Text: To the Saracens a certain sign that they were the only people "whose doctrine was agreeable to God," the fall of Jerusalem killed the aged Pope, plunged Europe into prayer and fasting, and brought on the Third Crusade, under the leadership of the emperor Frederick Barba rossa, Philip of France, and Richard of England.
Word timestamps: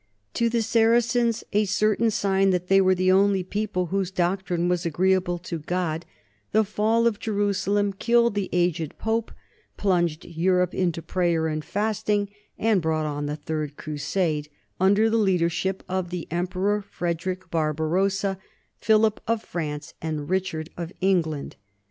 To 0.33 0.49
the 0.49 0.63
Saracens 0.63 1.43
a 1.53 1.65
certain 1.65 2.09
sign 2.09 2.49
that 2.49 2.69
they 2.69 2.81
were 2.81 2.95
the 2.95 3.11
only 3.11 3.43
people 3.43 3.85
"whose 3.93 4.09
doctrine 4.09 4.67
was 4.67 4.83
agreeable 4.83 5.37
to 5.37 5.59
God," 5.59 6.07
the 6.53 6.63
fall 6.63 7.05
of 7.05 7.19
Jerusalem 7.19 7.93
killed 7.93 8.33
the 8.33 8.49
aged 8.51 8.97
Pope, 8.97 9.31
plunged 9.77 10.25
Europe 10.25 10.73
into 10.73 11.03
prayer 11.03 11.45
and 11.45 11.63
fasting, 11.63 12.31
and 12.57 12.81
brought 12.81 13.05
on 13.05 13.27
the 13.27 13.35
Third 13.35 13.77
Crusade, 13.77 14.49
under 14.79 15.07
the 15.07 15.17
leadership 15.17 15.83
of 15.87 16.09
the 16.09 16.27
emperor 16.31 16.81
Frederick 16.81 17.51
Barba 17.51 17.83
rossa, 17.83 18.39
Philip 18.79 19.21
of 19.27 19.43
France, 19.43 19.93
and 20.01 20.31
Richard 20.31 20.71
of 20.77 20.91
England. 21.01 21.57